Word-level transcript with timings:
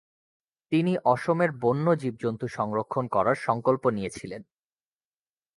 তিনি 0.71 0.93
অসমের 1.05 1.51
বন্য 1.61 1.85
জীব-জন্তু 1.95 2.45
সংরক্ষন 2.47 3.05
করার 3.07 3.37
সংকল্প 3.39 3.83
নিয়েছিলেন। 3.89 4.41